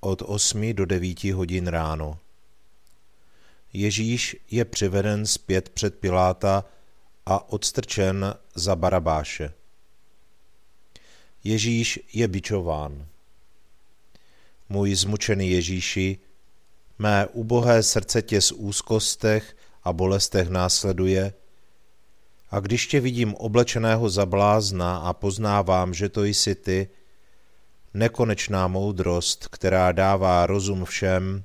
od 0.00 0.22
8 0.22 0.74
do 0.74 0.86
9 0.86 1.24
hodin 1.24 1.66
ráno. 1.66 2.18
Ježíš 3.72 4.36
je 4.50 4.64
přiveden 4.64 5.26
zpět 5.26 5.68
před 5.68 5.98
Piláta 5.98 6.64
a 7.26 7.50
odstrčen 7.52 8.34
za 8.54 8.76
Barabáše. 8.76 9.52
Ježíš 11.44 12.00
je 12.12 12.28
bičován. 12.28 13.06
Můj 14.68 14.94
zmučený 14.94 15.50
Ježíši, 15.50 16.18
mé 16.98 17.26
ubohé 17.26 17.82
srdce 17.82 18.22
tě 18.22 18.40
z 18.40 18.52
úzkostech 18.52 19.56
a 19.84 19.92
bolestech 19.92 20.48
následuje, 20.48 21.32
a 22.50 22.60
když 22.60 22.86
tě 22.86 23.00
vidím 23.00 23.34
oblečeného 23.34 24.10
za 24.10 24.26
blázna 24.26 24.96
a 24.96 25.12
poznávám, 25.12 25.94
že 25.94 26.08
to 26.08 26.24
jsi 26.24 26.54
ty, 26.54 26.88
nekonečná 27.94 28.68
moudrost, 28.68 29.48
která 29.48 29.92
dává 29.92 30.46
rozum 30.46 30.84
všem, 30.84 31.44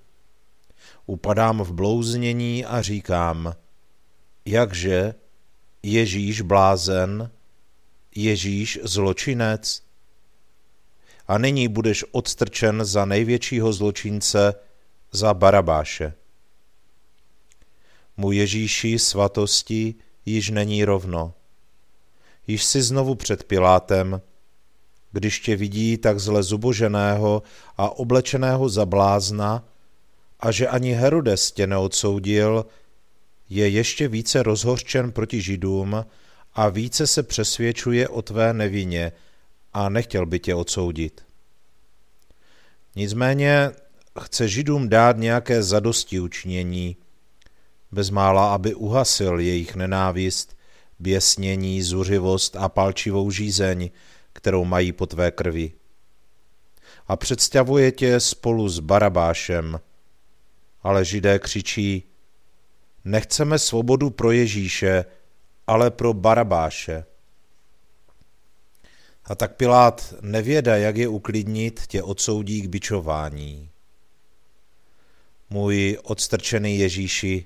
upadám 1.06 1.62
v 1.62 1.72
blouznění 1.72 2.66
a 2.66 2.82
říkám, 2.82 3.56
jakže 4.46 5.14
Ježíš 5.84 6.42
blázen, 6.42 7.32
Ježíš 8.16 8.80
zločinec? 8.84 9.82
A 11.28 11.38
nyní 11.38 11.68
budeš 11.68 12.06
odstrčen 12.12 12.86
za 12.86 13.06
největšího 13.06 13.74
zločince, 13.74 14.54
za 15.12 15.34
Barabáše. 15.34 16.14
Mu 18.18 18.32
Ježíši 18.32 19.00
svatosti 19.00 19.96
již 20.26 20.50
není 20.50 20.86
rovno. 20.86 21.34
Již 22.48 22.64
si 22.64 22.82
znovu 22.82 23.16
před 23.16 23.44
Pilátem, 23.44 24.22
když 25.16 25.40
tě 25.40 25.56
vidí 25.56 25.98
tak 25.98 26.20
zle 26.20 26.44
zuboženého 26.44 27.44
a 27.78 27.90
oblečeného 27.90 28.70
za 28.70 28.86
blázna, 28.86 29.64
a 30.40 30.52
že 30.52 30.68
ani 30.68 30.92
Herodes 30.92 31.52
tě 31.52 31.68
neodsoudil, 31.68 32.66
je 33.50 33.70
ještě 33.70 34.08
více 34.08 34.44
rozhořčen 34.44 35.12
proti 35.12 35.42
židům 35.42 36.06
a 36.54 36.70
více 36.70 37.08
se 37.08 37.24
přesvědčuje 37.24 38.08
o 38.08 38.22
tvé 38.22 38.54
nevině 38.54 39.12
a 39.74 39.90
nechtěl 39.90 40.26
by 40.26 40.40
tě 40.40 40.56
odsoudit. 40.56 41.22
Nicméně 42.96 43.72
chce 44.22 44.48
židům 44.48 44.90
dát 44.90 45.18
nějaké 45.18 45.64
zadosti 45.64 46.20
učinění, 46.20 46.98
bezmála, 47.92 48.54
aby 48.54 48.76
uhasil 48.76 49.40
jejich 49.40 49.76
nenávist, 49.76 50.58
běsnění, 51.00 51.84
zuřivost 51.84 52.56
a 52.56 52.70
palčivou 52.70 53.32
žízeň, 53.32 53.90
kterou 54.36 54.66
mají 54.66 54.92
po 54.92 55.06
tvé 55.06 55.32
krvi. 55.32 55.72
A 57.08 57.16
představuje 57.16 57.92
tě 57.92 58.20
spolu 58.20 58.70
s 58.70 58.80
Barabášem. 58.80 59.80
Ale 60.84 61.06
židé 61.06 61.40
křičí, 61.40 62.04
nechceme 63.06 63.60
svobodu 63.60 64.10
pro 64.10 64.32
Ježíše, 64.32 65.06
ale 65.68 65.92
pro 65.92 66.14
Barabáše. 66.14 67.06
A 69.26 69.36
tak 69.36 69.56
Pilát 69.56 70.14
nevěda, 70.22 70.78
jak 70.78 70.98
je 70.98 71.08
uklidnit, 71.08 71.88
tě 71.88 72.04
odsoudí 72.04 72.62
k 72.62 72.68
bičování. 72.68 73.70
Můj 75.50 75.98
odstrčený 76.04 76.80
Ježíši, 76.80 77.46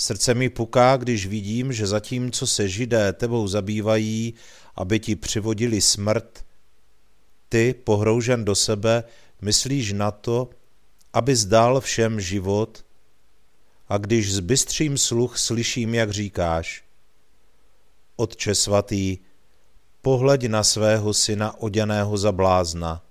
srdce 0.00 0.34
mi 0.34 0.48
puká, 0.48 0.96
když 0.96 1.26
vidím, 1.26 1.72
že 1.72 1.86
zatímco 1.86 2.46
se 2.46 2.68
židé 2.68 3.12
tebou 3.12 3.48
zabývají 3.48 4.34
aby 4.78 5.00
ti 5.00 5.16
přivodili 5.16 5.80
smrt, 5.80 6.44
ty, 7.48 7.74
pohroužen 7.84 8.44
do 8.44 8.54
sebe, 8.54 9.04
myslíš 9.42 9.92
na 9.92 10.10
to, 10.10 10.50
aby 11.12 11.36
zdál 11.36 11.80
všem 11.80 12.20
život, 12.20 12.84
a 13.88 13.98
když 13.98 14.34
zbystřím 14.34 14.98
sluch 14.98 15.38
slyším, 15.38 15.94
jak 15.94 16.10
říkáš, 16.10 16.84
Otče 18.16 18.54
svatý, 18.54 19.18
pohleď 20.02 20.46
na 20.46 20.64
svého 20.64 21.14
syna 21.14 21.60
oděného 21.60 22.16
za 22.16 22.32
blázna. 22.32 23.02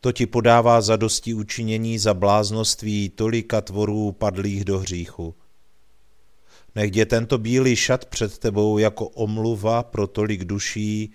To 0.00 0.12
ti 0.12 0.26
podává 0.26 0.80
zadosti 0.80 1.34
učinění 1.34 1.98
za 1.98 2.14
bláznoství 2.14 3.08
tolika 3.08 3.60
tvorů 3.60 4.12
padlých 4.12 4.64
do 4.64 4.78
hříchu. 4.78 5.34
Nech 6.74 6.96
je 6.96 7.06
tento 7.06 7.38
bílý 7.38 7.76
šat 7.76 8.04
před 8.04 8.38
tebou 8.38 8.78
jako 8.78 9.08
omluva 9.08 9.82
pro 9.82 10.06
tolik 10.06 10.44
duší, 10.44 11.12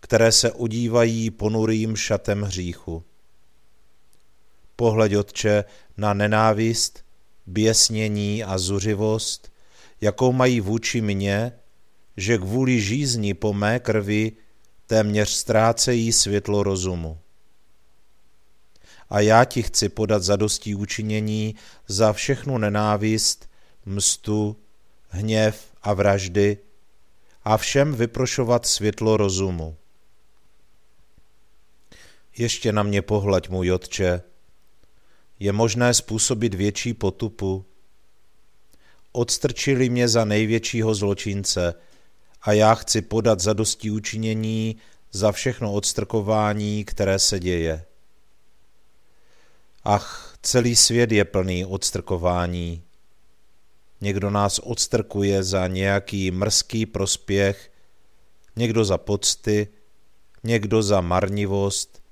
které 0.00 0.32
se 0.32 0.52
odívají 0.52 1.30
ponurým 1.30 1.96
šatem 1.96 2.42
hříchu. 2.42 3.04
Pohleď, 4.76 5.16
Otče, 5.16 5.64
na 5.96 6.14
nenávist, 6.14 7.04
běsnění 7.46 8.44
a 8.44 8.58
zuřivost, 8.58 9.52
jakou 10.00 10.32
mají 10.32 10.60
vůči 10.60 11.00
mně, 11.00 11.52
že 12.16 12.38
kvůli 12.38 12.80
žízni 12.80 13.34
po 13.34 13.52
mé 13.52 13.78
krvi 13.78 14.32
téměř 14.86 15.30
ztrácejí 15.30 16.12
světlo 16.12 16.62
rozumu. 16.62 17.18
A 19.12 19.20
já 19.20 19.44
ti 19.44 19.62
chci 19.62 19.88
podat 19.88 20.22
zadostí 20.22 20.74
učinění 20.74 21.54
za 21.86 22.12
všechnu 22.12 22.58
nenávist, 22.58 23.50
mstu, 23.86 24.56
hněv 25.08 25.66
a 25.82 25.94
vraždy 25.94 26.58
a 27.44 27.56
všem 27.56 27.94
vyprošovat 27.94 28.66
světlo 28.66 29.16
rozumu. 29.16 29.76
Ještě 32.36 32.72
na 32.72 32.82
mě 32.82 33.02
pohlaď, 33.02 33.48
můj 33.48 33.72
otče. 33.72 34.22
Je 35.38 35.52
možné 35.52 35.94
způsobit 35.94 36.54
větší 36.54 36.94
potupu. 36.94 37.64
Odstrčili 39.12 39.88
mě 39.88 40.08
za 40.08 40.24
největšího 40.24 40.94
zločince 40.94 41.74
a 42.42 42.52
já 42.52 42.74
chci 42.74 43.02
podat 43.02 43.40
zadosti 43.40 43.90
učinění 43.90 44.76
za 45.10 45.32
všechno 45.32 45.72
odstrkování, 45.72 46.84
které 46.84 47.18
se 47.18 47.40
děje. 47.40 47.84
Ach, 49.84 50.36
celý 50.42 50.76
svět 50.76 51.12
je 51.12 51.24
plný 51.24 51.64
odstrkování. 51.64 52.82
Někdo 54.00 54.30
nás 54.30 54.58
odstrkuje 54.58 55.42
za 55.42 55.66
nějaký 55.66 56.30
mrzký 56.30 56.86
prospěch, 56.86 57.72
někdo 58.56 58.84
za 58.84 58.98
pocty, 58.98 59.68
někdo 60.44 60.82
za 60.82 61.00
marnivost, 61.00 62.02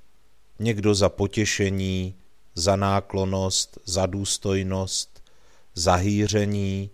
někdo 0.59 0.95
za 0.95 1.09
potěšení, 1.09 2.15
za 2.55 2.77
náklonost, 2.77 3.79
za 3.85 4.07
důstojnost, 4.07 5.23
za 5.75 5.95
hýření 5.95 6.91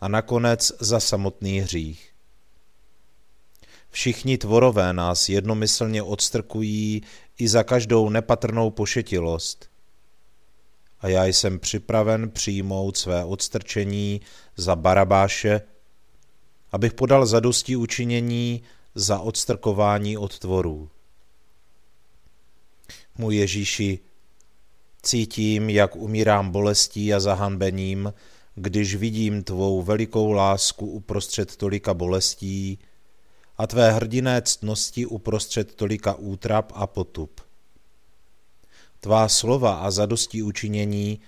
a 0.00 0.08
nakonec 0.08 0.72
za 0.80 1.00
samotný 1.00 1.60
hřích. 1.60 2.14
Všichni 3.98 4.38
tvorové 4.38 4.92
nás 4.92 5.28
jednomyslně 5.28 6.02
odstrkují 6.02 7.02
i 7.38 7.48
za 7.48 7.62
každou 7.62 8.08
nepatrnou 8.08 8.70
pošetilost. 8.70 9.70
A 11.00 11.08
já 11.08 11.24
jsem 11.24 11.58
připraven 11.58 12.30
přijmout 12.30 12.96
své 12.96 13.24
odstrčení 13.24 14.20
za 14.56 14.76
Barabáše, 14.76 15.60
abych 16.72 16.94
podal 16.94 17.26
zadosti 17.26 17.76
učinění 17.76 18.62
za 18.94 19.18
odstrkování 19.18 20.16
od 20.16 20.38
tvorů. 20.38 20.90
Můj 23.16 23.36
Ježíši, 23.36 23.98
cítím, 25.02 25.70
jak 25.70 25.96
umírám 25.96 26.50
bolestí 26.50 27.14
a 27.14 27.20
zahanbením, 27.20 28.14
když 28.54 28.94
vidím 28.94 29.42
tvou 29.42 29.82
velikou 29.82 30.32
lásku 30.32 30.86
uprostřed 30.86 31.56
tolika 31.56 31.94
bolestí 31.94 32.78
a 33.58 33.66
tvé 33.66 33.92
hrdiné 33.92 34.42
ctnosti 34.42 35.06
uprostřed 35.06 35.74
tolika 35.74 36.14
útrap 36.14 36.72
a 36.74 36.86
potup. 36.86 37.40
Tvá 39.00 39.28
slova 39.28 39.74
a 39.74 39.90
zadosti 39.90 40.42
učinění 40.42 41.20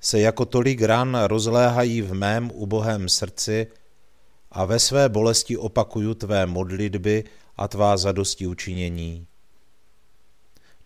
se 0.00 0.20
jako 0.20 0.44
tolik 0.44 0.82
ran 0.82 1.18
rozléhají 1.26 2.02
v 2.02 2.14
mém 2.14 2.50
ubohém 2.54 3.08
srdci 3.08 3.66
a 4.50 4.64
ve 4.64 4.78
své 4.78 5.08
bolesti 5.08 5.56
opakuju 5.56 6.14
tvé 6.14 6.46
modlitby 6.46 7.24
a 7.56 7.68
tvá 7.68 7.96
zadosti 7.96 8.46
učinění. 8.46 9.26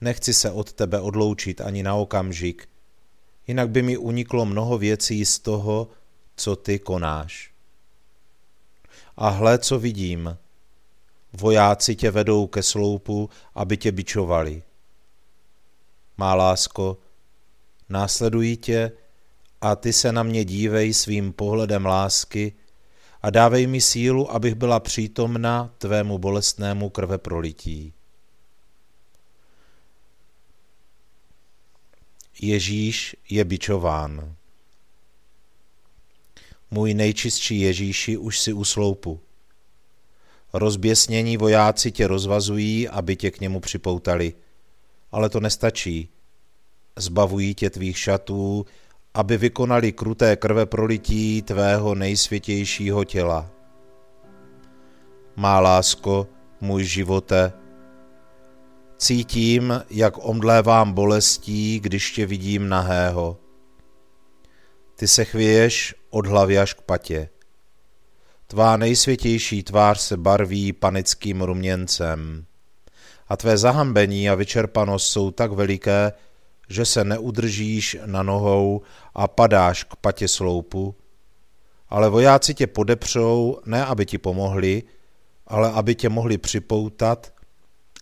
Nechci 0.01 0.35
se 0.35 0.51
od 0.51 0.73
tebe 0.73 1.01
odloučit 1.01 1.61
ani 1.61 1.83
na 1.83 1.95
okamžik, 1.95 2.69
jinak 3.47 3.71
by 3.71 3.83
mi 3.83 3.97
uniklo 3.97 4.47
mnoho 4.47 4.79
věcí 4.79 5.25
z 5.25 5.39
toho, 5.39 5.89
co 6.37 6.57
ty 6.57 6.79
konáš. 6.79 7.51
A 9.17 9.29
hle, 9.29 9.59
co 9.59 9.79
vidím. 9.79 10.37
Vojáci 11.33 11.97
tě 11.97 12.11
vedou 12.11 12.47
ke 12.47 12.63
sloupu, 12.63 13.31
aby 13.55 13.77
tě 13.77 13.93
bičovali. 13.93 14.63
Má 16.17 16.35
lásko, 16.35 16.99
následují 17.89 18.57
tě 18.57 18.93
a 19.61 19.77
ty 19.77 19.93
se 19.93 20.13
na 20.13 20.23
mě 20.23 20.45
dívej 20.45 20.95
svým 20.95 21.33
pohledem 21.33 21.87
lásky 21.87 22.53
a 23.23 23.31
dávej 23.31 23.67
mi 23.67 23.81
sílu, 23.81 24.33
abych 24.33 24.55
byla 24.55 24.81
přítomna 24.81 25.75
tvému 25.79 26.19
bolestnému 26.19 26.91
krve 26.91 27.19
prolití. 27.19 27.93
Ježíš 32.43 33.17
je 33.31 33.45
bičován. 33.45 34.37
Můj 36.71 36.95
nejčistší 36.95 37.61
Ježíši 37.61 38.17
už 38.17 38.41
si 38.41 38.53
u 38.53 38.65
sloupu. 38.65 39.21
Rozběsnění 40.53 41.37
vojáci 41.37 41.93
tě 41.93 42.07
rozvazují, 42.07 42.89
aby 42.89 43.17
tě 43.17 43.31
k 43.31 43.41
němu 43.41 43.61
připoutali. 43.61 44.35
Ale 45.13 45.29
to 45.29 45.41
nestačí. 45.41 46.09
Zbavují 46.99 47.55
tě 47.55 47.71
tvých 47.71 47.99
šatů, 47.99 48.67
aby 49.15 49.37
vykonali 49.37 49.93
kruté 49.93 50.37
krve 50.37 50.67
prolití 50.67 51.43
tvého 51.43 51.95
nejsvětějšího 51.95 53.05
těla. 53.05 53.51
Má 55.37 55.61
lásko, 55.61 56.27
můj 56.61 56.85
živote, 56.85 57.53
Cítím, 59.01 59.83
jak 59.91 60.25
omdlévám 60.25 60.93
bolestí, 60.93 61.81
když 61.81 62.13
tě 62.13 62.27
vidím 62.27 62.69
nahého. 62.69 63.39
Ty 64.97 65.09
se 65.09 65.25
chvěješ 65.25 65.95
od 66.11 66.27
hlavy 66.27 66.59
až 66.59 66.75
k 66.75 66.81
patě. 66.81 67.29
Tvá 68.51 68.77
nejsvětější 68.77 69.63
tvář 69.63 70.01
se 70.01 70.17
barví 70.17 70.73
panickým 70.73 71.43
ruměncem. 71.43 72.45
A 73.29 73.37
tvé 73.37 73.59
zahambení 73.59 74.31
a 74.31 74.35
vyčerpanost 74.35 75.07
jsou 75.07 75.31
tak 75.31 75.53
veliké, 75.53 76.13
že 76.69 76.85
se 76.85 77.05
neudržíš 77.05 77.97
na 78.07 78.23
nohou 78.23 78.83
a 79.15 79.29
padáš 79.29 79.85
k 79.85 79.97
patě 79.97 80.29
sloupu, 80.29 80.95
ale 81.89 82.09
vojáci 82.09 82.55
tě 82.55 82.67
podepřou 82.67 83.61
ne, 83.67 83.85
aby 83.87 84.07
ti 84.07 84.19
pomohli, 84.19 84.83
ale 85.47 85.73
aby 85.73 85.95
tě 85.95 86.09
mohli 86.09 86.39
připoutat 86.39 87.33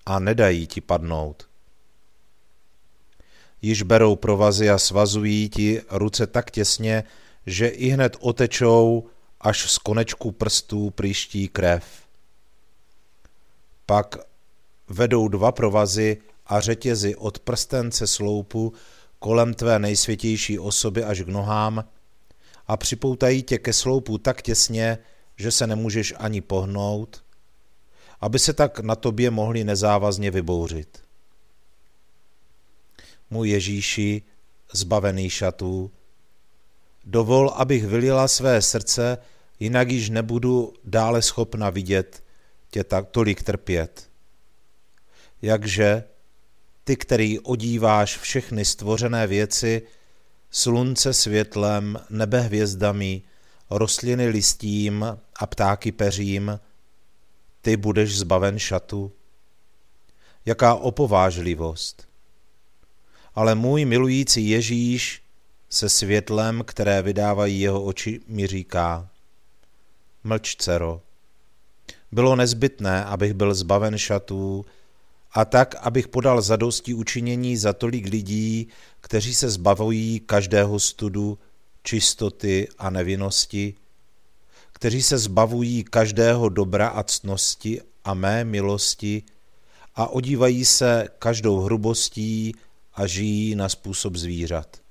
a 0.06 0.19
nedají 0.19 0.67
ti 0.67 0.81
padnout. 0.81 1.49
Již 3.63 3.82
berou 3.82 4.17
provazy 4.17 4.70
a 4.70 4.79
svazují 4.79 5.49
ti 5.49 5.82
ruce 5.91 6.27
tak 6.27 6.51
těsně, 6.51 7.05
že 7.46 7.69
i 7.69 7.89
hned 7.89 8.17
otečou, 8.20 9.08
až 9.41 9.71
z 9.71 9.79
konečku 9.79 10.33
prstů 10.33 10.91
příští 10.91 11.49
krev. 11.49 11.85
Pak 13.87 14.17
vedou 14.89 15.29
dva 15.29 15.53
provazy 15.53 16.17
a 16.47 16.61
řetězy 16.61 17.17
od 17.17 17.39
prstence 17.39 18.07
sloupu 18.07 18.73
kolem 19.19 19.55
tvé 19.55 19.79
nejsvětější 19.79 20.59
osoby 20.59 21.05
až 21.05 21.21
k 21.21 21.29
nohám 21.29 21.85
a 22.67 22.77
připoutají 22.77 23.43
tě 23.43 23.59
ke 23.59 23.73
sloupu 23.73 24.19
tak 24.19 24.43
těsně, 24.43 24.99
že 25.37 25.51
se 25.51 25.67
nemůžeš 25.67 26.15
ani 26.19 26.41
pohnout 26.41 27.23
aby 28.21 28.39
se 28.39 28.53
tak 28.53 28.81
na 28.81 28.97
tobě 28.97 29.31
mohli 29.31 29.65
nezávazně 29.65 30.31
vybouřit. 30.31 31.03
Můj 33.31 33.49
Ježíši, 33.49 34.23
zbavený 34.73 35.31
šatů, 35.31 35.91
dovol, 37.08 37.50
abych 37.55 37.86
vylila 37.86 38.29
své 38.29 38.62
srdce, 38.62 39.19
jinak 39.60 39.91
již 39.91 40.10
nebudu 40.10 40.74
dále 40.84 41.22
schopna 41.22 41.70
vidět 41.70 42.24
tě 42.70 42.84
tak 42.84 43.08
tolik 43.10 43.43
trpět. 43.43 44.08
Jakže 45.43 46.05
ty, 46.84 46.96
který 46.96 47.41
odíváš 47.41 48.19
všechny 48.19 48.65
stvořené 48.65 49.27
věci, 49.27 49.82
slunce 50.50 51.12
světlem, 51.12 52.00
nebe 52.10 52.41
hvězdami, 52.41 53.22
rostliny 53.70 54.29
listím 54.29 55.19
a 55.36 55.46
ptáky 55.46 55.93
peřím, 55.93 56.60
ty 57.60 57.77
budeš 57.77 58.19
zbaven 58.19 58.58
šatu? 58.58 59.12
Jaká 60.46 60.74
opovážlivost! 60.74 62.08
Ale 63.34 63.55
můj 63.55 63.84
milující 63.84 64.48
Ježíš 64.48 65.28
se 65.70 65.89
světlem, 65.89 66.63
které 66.67 67.03
vydávají 67.03 67.60
jeho 67.60 67.84
oči, 67.84 68.20
mi 68.29 68.46
říká, 68.46 69.08
mlč, 70.25 70.56
dcero. 70.56 71.03
Bylo 72.13 72.37
nezbytné, 72.37 73.05
abych 73.05 73.34
byl 73.34 73.55
zbaven 73.55 73.98
šatů 73.98 74.67
a 75.32 75.44
tak, 75.44 75.75
abych 75.75 76.08
podal 76.08 76.43
zadosti 76.43 76.94
učinění 76.94 77.56
za 77.56 77.72
tolik 77.72 78.06
lidí, 78.06 78.69
kteří 79.01 79.34
se 79.34 79.51
zbavují 79.51 80.20
každého 80.20 80.79
studu, 80.79 81.39
čistoty 81.82 82.69
a 82.79 82.91
nevinnosti, 82.91 83.75
kteří 84.72 85.03
se 85.03 85.19
zbavují 85.19 85.84
každého 85.84 86.48
dobra 86.48 86.89
a 86.89 87.03
ctnosti 87.03 87.81
a 88.05 88.15
mé 88.15 88.44
milosti 88.44 89.22
a 89.94 90.06
odívají 90.06 90.65
se 90.65 91.08
každou 91.19 91.60
hrubostí 91.60 92.55
a 92.94 93.06
žijí 93.06 93.55
na 93.55 93.69
způsob 93.69 94.17
zvířat. 94.17 94.88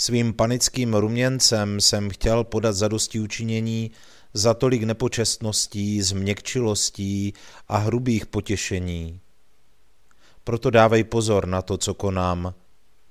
Svým 0.00 0.32
panickým 0.32 0.94
ruměncem 0.94 1.80
jsem 1.80 2.10
chtěl 2.10 2.44
podat 2.44 2.72
zadosti 2.72 3.20
učinění 3.20 3.90
za 4.34 4.54
tolik 4.54 4.82
nepočestností, 4.82 6.02
změkčilostí 6.02 7.34
a 7.68 7.76
hrubých 7.76 8.26
potěšení. 8.26 9.20
Proto 10.44 10.70
dávej 10.70 11.04
pozor 11.04 11.46
na 11.46 11.62
to, 11.62 11.78
co 11.78 11.94
konám, 11.94 12.54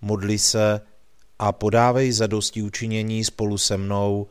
modli 0.01 0.39
se 0.39 0.81
a 1.39 1.51
podávej 1.51 2.11
zadosti 2.11 2.61
učinění 2.61 3.23
spolu 3.23 3.57
se 3.57 3.77
mnou 3.77 4.27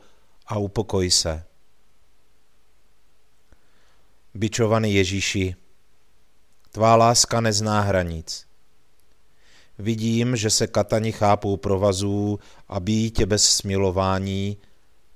a 0.47 0.57
upokoj 0.57 1.11
se. 1.11 1.43
Bičovaný 4.33 4.93
Ježíši, 4.93 5.55
tvá 6.71 6.95
láska 6.95 7.41
nezná 7.41 7.81
hranic. 7.81 8.48
Vidím, 9.79 10.35
že 10.35 10.49
se 10.49 10.67
katani 10.67 11.11
chápou 11.11 11.57
provazů 11.57 12.39
a 12.67 12.79
bíjí 12.79 13.11
tě 13.11 13.25
bez 13.25 13.43
smilování, 13.43 14.57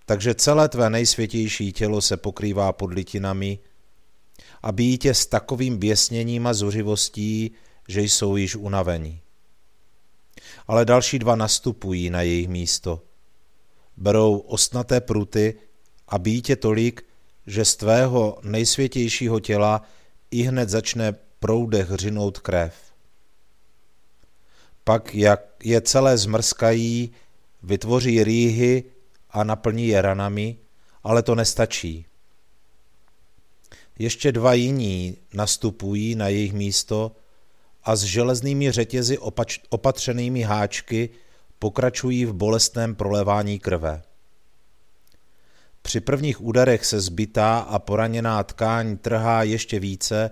takže 0.05 0.35
celé 0.35 0.69
tvé 0.69 0.89
nejsvětější 0.89 1.71
tělo 1.71 2.01
se 2.01 2.17
pokrývá 2.17 2.73
podlitinami 2.73 3.59
a 4.61 4.71
bíjí 4.71 4.97
tě 4.97 5.13
s 5.13 5.25
takovým 5.25 5.77
běsněním 5.77 6.47
a 6.47 6.53
zuřivostí, 6.53 7.51
že 7.87 8.01
jsou 8.01 8.35
již 8.35 8.55
unavení. 8.55 9.21
Ale 10.67 10.85
další 10.85 11.19
dva 11.19 11.35
nastupují 11.35 12.09
na 12.09 12.21
jejich 12.21 12.47
místo. 12.47 13.01
Berou 13.97 14.37
ostnaté 14.37 15.01
pruty 15.01 15.55
a 16.07 16.19
bíjí 16.19 16.41
tě 16.41 16.55
tolik, 16.55 17.05
že 17.47 17.65
z 17.65 17.75
tvého 17.75 18.39
nejsvětějšího 18.43 19.39
těla 19.39 19.81
i 20.31 20.41
hned 20.41 20.69
začne 20.69 21.15
proudech 21.39 21.89
hřinout 21.89 22.39
krev. 22.39 22.92
Pak, 24.83 25.15
jak 25.15 25.45
je 25.63 25.81
celé 25.81 26.17
zmrskají, 26.17 27.11
vytvoří 27.63 28.23
rýhy 28.23 28.83
a 29.29 29.43
naplní 29.43 29.87
je 29.87 30.01
ranami, 30.01 30.57
ale 31.03 31.23
to 31.23 31.35
nestačí. 31.35 32.05
Ještě 33.99 34.31
dva 34.31 34.53
jiní 34.53 35.17
nastupují 35.33 36.15
na 36.15 36.27
jejich 36.27 36.53
místo 36.53 37.11
a 37.83 37.95
s 37.95 38.03
železnými 38.03 38.71
řetězy 38.71 39.17
opač, 39.17 39.59
opatřenými 39.69 40.41
háčky 40.41 41.09
pokračují 41.59 42.25
v 42.25 42.33
bolestném 42.33 42.95
prolevání 42.95 43.59
krve. 43.59 44.01
Při 45.81 45.99
prvních 45.99 46.41
úderech 46.41 46.85
se 46.85 47.01
zbytá 47.01 47.59
a 47.59 47.79
poraněná 47.79 48.43
tkáň 48.43 48.97
trhá 48.97 49.43
ještě 49.43 49.79
více 49.79 50.31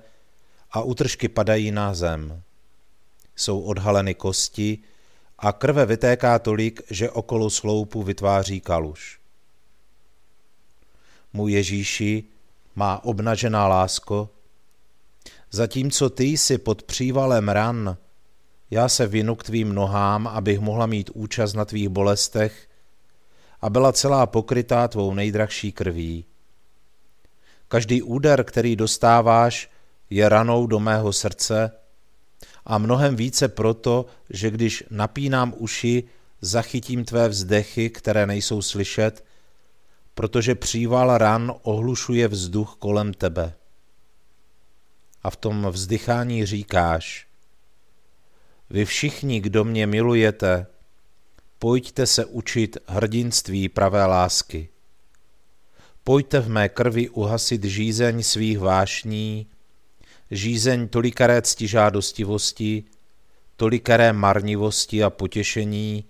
a 0.71 0.81
útržky 0.81 1.29
padají 1.29 1.71
na 1.71 1.93
zem. 1.93 2.43
Jsou 3.35 3.61
odhaleny 3.61 4.13
kosti 4.13 4.77
a 5.39 5.51
krve 5.51 5.85
vytéká 5.85 6.39
tolik, 6.39 6.81
že 6.89 7.11
okolo 7.11 7.49
sloupu 7.49 8.03
vytváří 8.03 8.61
kaluš. 8.61 9.19
Můj 11.33 11.51
Ježíši, 11.51 12.23
má 12.75 13.03
obnažená 13.03 13.67
lásko, 13.67 14.29
zatímco 15.51 16.09
ty 16.09 16.23
jsi 16.23 16.57
pod 16.57 16.83
přívalem 16.83 17.49
ran, 17.49 17.97
já 18.71 18.89
se 18.89 19.07
vinu 19.07 19.35
k 19.35 19.43
tvým 19.43 19.73
nohám, 19.73 20.27
abych 20.27 20.59
mohla 20.59 20.85
mít 20.85 21.09
účast 21.13 21.53
na 21.53 21.65
tvých 21.65 21.89
bolestech 21.89 22.67
a 23.61 23.69
byla 23.69 23.91
celá 23.91 24.25
pokrytá 24.25 24.87
tvou 24.87 25.13
nejdrahší 25.13 25.71
krví. 25.71 26.25
Každý 27.67 28.01
úder, 28.01 28.43
který 28.43 28.75
dostáváš, 28.75 29.69
je 30.09 30.29
ranou 30.29 30.67
do 30.67 30.79
mého 30.79 31.13
srdce 31.13 31.71
a 32.65 32.77
mnohem 32.77 33.15
více 33.15 33.47
proto, 33.47 34.05
že 34.29 34.51
když 34.51 34.83
napínám 34.89 35.53
uši, 35.57 36.03
zachytím 36.41 37.05
tvé 37.05 37.29
vzdechy, 37.29 37.89
které 37.89 38.27
nejsou 38.27 38.61
slyšet, 38.61 39.25
protože 40.13 40.55
příval 40.55 41.17
ran 41.17 41.53
ohlušuje 41.61 42.27
vzduch 42.27 42.75
kolem 42.79 43.13
tebe. 43.13 43.53
A 45.23 45.29
v 45.29 45.35
tom 45.35 45.67
vzdychání 45.71 46.45
říkáš, 46.45 47.27
vy 48.69 48.85
všichni, 48.85 49.39
kdo 49.39 49.63
mě 49.63 49.87
milujete, 49.87 50.67
pojďte 51.59 52.05
se 52.05 52.25
učit 52.25 52.77
hrdinství 52.87 53.69
pravé 53.69 54.05
lásky. 54.05 54.69
Pojďte 56.03 56.39
v 56.39 56.49
mé 56.49 56.69
krvi 56.69 57.09
uhasit 57.09 57.63
žízeň 57.63 58.23
svých 58.23 58.59
vášní, 58.59 59.47
žízeň 60.31 60.87
tolikaré 60.87 61.41
ctižádostivosti, 61.41 62.83
tolikaré 63.55 64.13
marnivosti 64.13 65.03
a 65.03 65.09
potěšení, 65.09 66.05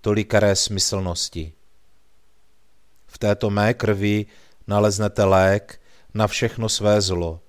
tolikaré 0.00 0.56
smyslnosti. 0.56 1.52
V 3.06 3.18
této 3.18 3.50
mé 3.50 3.74
krvi 3.74 4.26
naleznete 4.66 5.24
lék 5.24 5.80
na 6.14 6.26
všechno 6.26 6.68
své 6.68 7.00
zlo. 7.00 7.40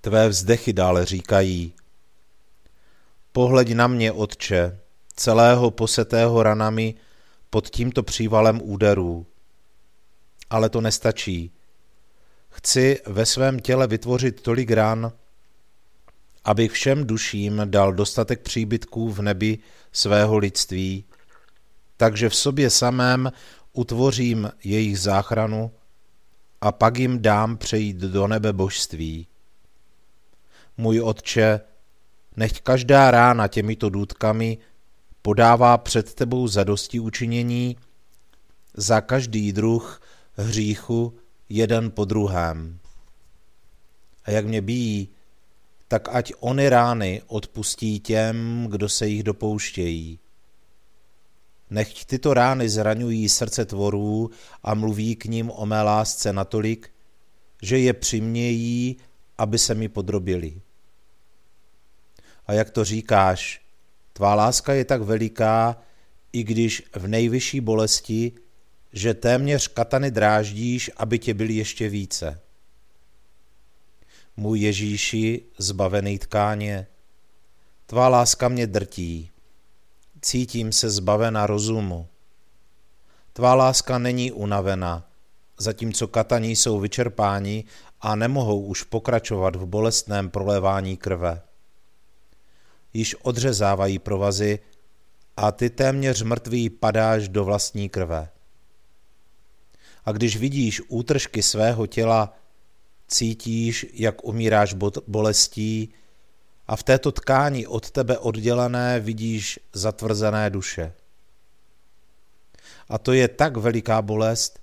Tvé 0.00 0.28
vzdechy 0.28 0.72
dále 0.72 1.06
říkají, 1.06 1.74
pohleď 3.32 3.72
na 3.72 3.86
mě, 3.86 4.12
Otče, 4.12 4.80
celého 5.14 5.70
posetého 5.70 6.42
ranami 6.42 6.94
pod 7.50 7.70
tímto 7.70 8.02
přívalem 8.02 8.60
úderů. 8.62 9.26
Ale 10.50 10.68
to 10.70 10.80
nestačí. 10.80 11.52
Chci 12.50 12.98
ve 13.06 13.26
svém 13.26 13.60
těle 13.60 13.86
vytvořit 13.86 14.42
tolik 14.42 14.70
ran, 14.70 15.12
abych 16.44 16.72
všem 16.72 17.06
duším 17.06 17.62
dal 17.64 17.92
dostatek 17.92 18.40
příbytků 18.40 19.12
v 19.12 19.22
nebi 19.22 19.58
svého 19.92 20.38
lidství, 20.38 21.04
takže 21.96 22.28
v 22.28 22.34
sobě 22.34 22.70
samém 22.70 23.32
utvořím 23.72 24.50
jejich 24.64 25.00
záchranu 25.00 25.70
a 26.60 26.72
pak 26.72 26.98
jim 26.98 27.22
dám 27.22 27.56
přejít 27.56 27.96
do 27.96 28.26
nebe 28.26 28.52
božství. 28.52 29.26
Můj 30.76 31.00
otče, 31.00 31.60
nechť 32.36 32.60
každá 32.60 33.10
rána 33.10 33.48
těmito 33.48 33.90
důtkami 33.90 34.58
podává 35.22 35.78
před 35.78 36.14
tebou 36.14 36.48
zadosti 36.48 37.00
učinění 37.00 37.76
za 38.74 39.00
každý 39.00 39.52
druh 39.52 40.02
hříchu 40.34 41.19
jeden 41.50 41.90
po 41.90 42.04
druhém. 42.04 42.78
A 44.24 44.30
jak 44.30 44.46
mě 44.46 44.62
bíjí, 44.62 45.08
tak 45.88 46.08
ať 46.08 46.32
ony 46.40 46.68
rány 46.68 47.22
odpustí 47.26 48.00
těm, 48.00 48.66
kdo 48.70 48.88
se 48.88 49.06
jich 49.06 49.22
dopouštějí. 49.22 50.18
Nechť 51.70 52.04
tyto 52.04 52.34
rány 52.34 52.68
zraňují 52.68 53.28
srdce 53.28 53.64
tvorů 53.64 54.30
a 54.62 54.74
mluví 54.74 55.16
k 55.16 55.24
ním 55.24 55.50
o 55.50 55.66
mé 55.66 55.82
lásce 55.82 56.32
natolik, 56.32 56.90
že 57.62 57.78
je 57.78 57.92
přimějí, 57.92 58.96
aby 59.38 59.58
se 59.58 59.74
mi 59.74 59.88
podrobili. 59.88 60.60
A 62.46 62.52
jak 62.52 62.70
to 62.70 62.84
říkáš, 62.84 63.60
tvá 64.12 64.34
láska 64.34 64.72
je 64.72 64.84
tak 64.84 65.02
veliká, 65.02 65.76
i 66.32 66.44
když 66.44 66.82
v 66.96 67.06
nejvyšší 67.06 67.60
bolesti, 67.60 68.32
že 68.92 69.14
téměř 69.14 69.68
katany 69.68 70.10
dráždíš, 70.10 70.90
aby 70.96 71.18
tě 71.18 71.34
byli 71.34 71.54
ještě 71.54 71.88
více. 71.88 72.40
Můj 74.36 74.60
Ježíši, 74.60 75.42
zbavený 75.58 76.18
tkáně, 76.18 76.86
tvá 77.86 78.08
láska 78.08 78.48
mě 78.48 78.66
drtí, 78.66 79.30
cítím 80.20 80.72
se 80.72 80.90
zbavena 80.90 81.46
rozumu. 81.46 82.06
Tvá 83.32 83.54
láska 83.54 83.98
není 83.98 84.32
unavena, 84.32 85.10
zatímco 85.58 86.08
kataní 86.08 86.56
jsou 86.56 86.80
vyčerpáni 86.80 87.64
a 88.00 88.16
nemohou 88.16 88.60
už 88.60 88.82
pokračovat 88.82 89.56
v 89.56 89.66
bolestném 89.66 90.30
prolévání 90.30 90.96
krve. 90.96 91.42
Již 92.92 93.14
odřezávají 93.22 93.98
provazy 93.98 94.58
a 95.36 95.52
ty 95.52 95.70
téměř 95.70 96.22
mrtvý 96.22 96.70
padáš 96.70 97.28
do 97.28 97.44
vlastní 97.44 97.88
krve. 97.88 98.28
A 100.04 100.12
když 100.12 100.36
vidíš 100.36 100.82
útržky 100.88 101.42
svého 101.42 101.86
těla, 101.86 102.36
cítíš, 103.08 103.86
jak 103.92 104.24
umíráš 104.24 104.74
bolestí 105.06 105.94
a 106.68 106.76
v 106.76 106.82
této 106.82 107.12
tkání 107.12 107.66
od 107.66 107.90
tebe 107.90 108.18
oddělené 108.18 109.00
vidíš 109.00 109.60
zatvrzené 109.72 110.50
duše. 110.50 110.92
A 112.88 112.98
to 112.98 113.12
je 113.12 113.28
tak 113.28 113.56
veliká 113.56 114.02
bolest, 114.02 114.60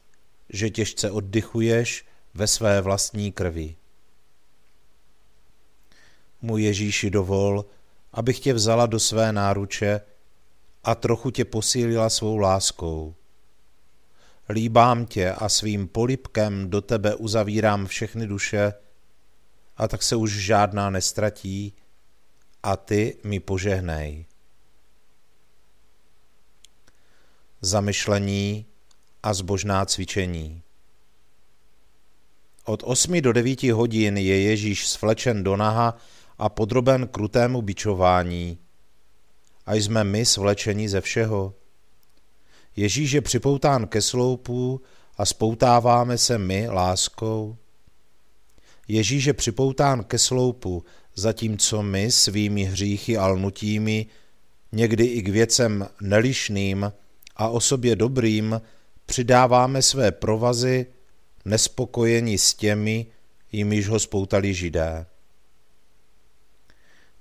že 0.49 0.69
těžce 0.69 1.11
oddychuješ 1.11 2.05
ve 2.33 2.47
své 2.47 2.81
vlastní 2.81 3.31
krvi. 3.31 3.75
Můj 6.41 6.63
Ježíši 6.63 7.09
dovol, 7.09 7.65
abych 8.13 8.39
tě 8.39 8.53
vzala 8.53 8.85
do 8.85 8.99
své 8.99 9.31
náruče 9.31 10.01
a 10.83 10.95
trochu 10.95 11.31
tě 11.31 11.45
posílila 11.45 12.09
svou 12.09 12.37
láskou. 12.37 13.15
Líbám 14.49 15.05
tě 15.05 15.31
a 15.31 15.49
svým 15.49 15.87
polipkem 15.87 16.69
do 16.69 16.81
tebe 16.81 17.15
uzavírám 17.15 17.85
všechny 17.85 18.27
duše, 18.27 18.73
a 19.77 19.87
tak 19.87 20.03
se 20.03 20.15
už 20.15 20.31
žádná 20.31 20.89
nestratí, 20.89 21.73
a 22.63 22.77
ty 22.77 23.17
mi 23.23 23.39
požehnej. 23.39 24.25
zamyšlení 27.61 28.65
a 29.23 29.33
zbožná 29.33 29.85
cvičení. 29.85 30.61
Od 32.65 32.83
8 32.85 33.21
do 33.21 33.33
9 33.33 33.63
hodin 33.63 34.17
je 34.17 34.41
Ježíš 34.41 34.87
svlečen 34.87 35.43
do 35.43 35.55
naha 35.55 35.97
a 36.37 36.49
podroben 36.49 37.07
krutému 37.07 37.61
bičování. 37.61 38.57
A 39.65 39.73
jsme 39.73 40.03
my 40.03 40.25
svlečeni 40.25 40.89
ze 40.89 41.01
všeho. 41.01 41.53
Ježíš 42.77 43.11
je 43.11 43.21
připoután 43.21 43.87
ke 43.87 44.01
sloupu 44.01 44.81
a 45.17 45.25
spoutáváme 45.25 46.17
se 46.17 46.37
my 46.37 46.69
láskou. 46.69 47.57
Ježíš 48.87 49.25
je 49.25 49.33
připoután 49.33 50.03
ke 50.03 50.17
sloupu, 50.17 50.85
zatímco 51.15 51.83
my 51.83 52.11
svými 52.11 52.63
hříchy 52.63 53.17
a 53.17 53.27
lnutími, 53.27 54.05
někdy 54.71 55.05
i 55.05 55.21
k 55.21 55.27
věcem 55.27 55.89
nelišným 56.01 56.91
a 57.35 57.49
o 57.49 57.59
sobě 57.59 57.95
dobrým, 57.95 58.61
přidáváme 59.05 59.81
své 59.81 60.11
provazy, 60.11 60.85
nespokojení 61.45 62.37
s 62.37 62.53
těmi, 62.53 63.05
jimiž 63.51 63.87
ho 63.87 63.99
spoutali 63.99 64.53
židé. 64.53 65.05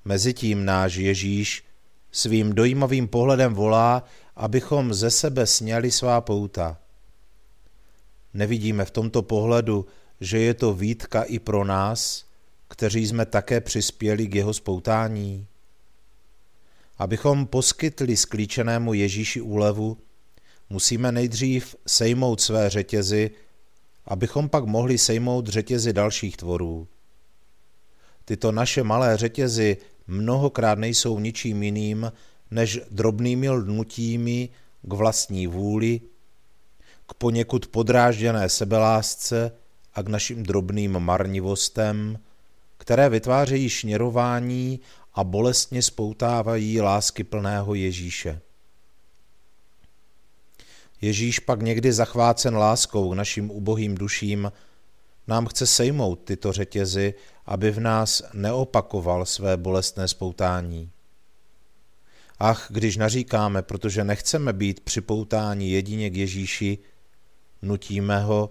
Mezitím 0.05 0.65
náš 0.65 0.95
Ježíš 0.95 1.65
svým 2.13 2.53
dojímavým 2.53 3.09
pohledem 3.09 3.55
volá, 3.55 4.05
abychom 4.37 4.95
ze 4.95 5.11
sebe 5.11 5.47
sněli 5.47 5.91
svá 5.91 6.21
pouta. 6.21 6.79
Nevidíme 8.35 8.85
v 8.85 8.91
tomto 8.91 9.23
pohledu, 9.23 9.87
že 10.21 10.39
je 10.39 10.55
to 10.55 10.75
výtka 10.75 11.23
i 11.23 11.39
pro 11.39 11.65
nás, 11.65 12.25
kteří 12.69 13.07
jsme 13.07 13.27
také 13.27 13.61
přispěli 13.61 14.27
k 14.27 14.35
jeho 14.35 14.55
spoutání? 14.55 15.47
Abychom 16.99 17.47
poskytli 17.47 18.17
sklíčenému 18.17 18.95
Ježíši 18.95 19.41
úlevu, 19.41 19.99
musíme 20.71 21.13
nejdřív 21.13 21.77
sejmout 21.87 22.41
své 22.41 22.71
řetězy, 22.71 23.31
abychom 24.05 24.49
pak 24.49 24.65
mohli 24.65 24.99
sejmout 24.99 25.47
řetězy 25.47 25.93
dalších 25.93 26.37
tvorů. 26.37 26.89
Tyto 28.25 28.53
naše 28.53 28.83
malé 28.83 29.17
řetězy 29.17 29.77
mnohokrát 30.07 30.79
nejsou 30.79 31.19
ničím 31.19 31.63
jiným, 31.63 32.13
než 32.51 32.81
drobnými 32.91 33.51
lnutími 33.51 34.49
k 34.83 34.93
vlastní 34.93 35.47
vůli, 35.47 36.01
k 37.07 37.15
poněkud 37.15 37.67
podrážděné 37.67 38.49
sebelásce 38.49 39.53
a 39.95 40.03
k 40.03 40.09
našim 40.09 40.43
drobným 40.43 40.99
marnivostem, 40.99 42.19
které 42.79 43.09
vytvářejí 43.09 43.69
šněrování 43.69 44.81
a 45.15 45.25
bolestně 45.25 45.83
spoutávají 45.83 46.81
lásky 46.81 47.25
plného 47.25 47.75
Ježíše. 47.75 48.41
Ježíš 51.01 51.39
pak 51.39 51.63
někdy 51.63 51.93
zachvácen 51.93 52.57
láskou 52.57 53.11
k 53.11 53.15
našim 53.15 53.51
ubohým 53.51 53.95
duším 53.95 54.53
nám 55.27 55.47
chce 55.47 55.67
sejmout 55.67 56.21
tyto 56.25 56.53
řetězy, 56.53 57.15
aby 57.47 57.71
v 57.71 57.81
nás 57.81 58.23
neopakoval 58.33 59.27
své 59.27 59.57
bolestné 59.57 60.09
spoutání. 60.09 60.91
Ach, 62.39 62.67
když 62.71 62.97
naříkáme, 62.97 63.63
protože 63.63 64.05
nechceme 64.05 64.53
být 64.53 64.81
připoutáni 64.81 65.71
jedině 65.71 66.11
k 66.11 66.17
Ježíši, 66.17 66.79
nutíme 67.63 68.21
ho, 68.21 68.51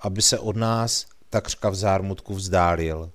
aby 0.00 0.22
se 0.22 0.38
od 0.38 0.56
nás 0.56 1.06
takřka 1.30 1.70
v 1.70 1.74
zármutku 1.74 2.34
vzdálil. 2.34 3.12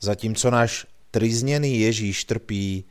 Zatímco 0.00 0.50
náš 0.50 0.86
trizněný 1.10 1.80
Ježíš 1.80 2.24
trpí, 2.24 2.84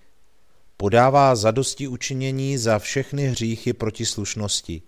podává 0.78 1.36
zadosti 1.36 1.88
učinění 1.88 2.58
za 2.58 2.80
všechny 2.80 3.28
hříchy 3.28 3.74
proti 3.74 4.06
slušnosti. 4.06 4.82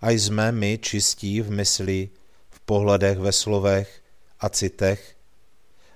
A 0.00 0.10
jsme 0.10 0.52
my 0.52 0.78
čistí 0.82 1.40
v 1.40 1.50
mysli, 1.50 2.10
v 2.50 2.60
pohledech, 2.60 3.18
ve 3.18 3.32
slovech 3.32 4.02
a 4.40 4.48
citech, 4.48 5.16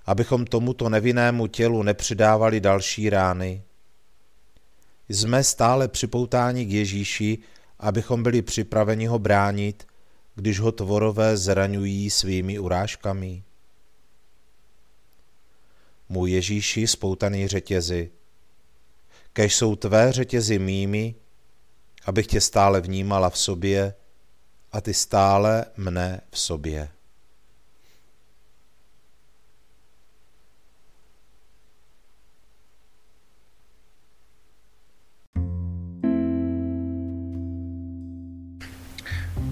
abychom 0.07 0.45
tomuto 0.45 0.89
nevinnému 0.89 1.47
tělu 1.47 1.83
nepřidávali 1.83 2.61
další 2.61 3.11
rány. 3.11 3.63
Jsme 5.09 5.45
stále 5.45 5.89
připoutáni 5.89 6.67
k 6.67 6.71
Ježíši, 6.71 7.39
abychom 7.79 8.23
byli 8.23 8.43
připraveni 8.43 9.07
ho 9.07 9.19
bránit, 9.19 9.87
když 10.35 10.61
ho 10.61 10.73
tvorové 10.73 11.37
zraňují 11.37 12.11
svými 12.11 12.59
urážkami. 12.59 13.43
Můj 16.09 16.31
Ježíši 16.31 16.87
spoutaný 16.87 17.49
řetězy, 17.49 18.11
kež 19.33 19.57
jsou 19.57 19.77
tvé 19.77 20.13
řetězy 20.13 20.59
mými, 20.59 21.15
abych 22.07 22.27
tě 22.27 22.41
stále 22.41 22.81
vnímala 22.81 23.31
v 23.31 23.39
sobě 23.39 23.95
a 24.73 24.81
ty 24.81 24.95
stále 24.95 25.65
mne 25.77 26.21
v 26.31 26.39
sobě. 26.39 26.89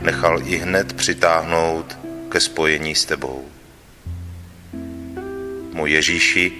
nechal 0.00 0.42
i 0.42 0.56
hned 0.56 0.92
přitáhnout 0.92 1.98
ke 2.28 2.40
spojení 2.40 2.94
s 2.94 3.04
tebou. 3.04 3.44
Můj 5.72 5.90
Ježíši, 5.90 6.52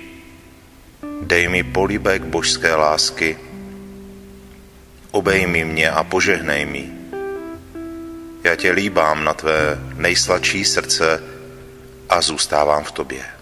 dej 1.23 1.49
mi 1.49 1.63
políbek 1.63 2.23
božské 2.23 2.75
lásky, 2.75 3.39
obejmi 5.11 5.65
mě 5.65 5.91
a 5.91 6.05
požehnej 6.05 6.67
mi. 6.67 6.91
Já 8.45 8.57
tě 8.57 8.73
líbám 8.73 9.25
na 9.25 9.35
tvé 9.35 9.79
nejsladší 9.97 10.65
srdce 10.65 11.23
a 12.09 12.21
zůstávám 12.21 12.85
v 12.85 12.93
tobě. 12.93 13.36